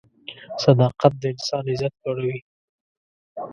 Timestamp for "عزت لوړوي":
1.71-2.39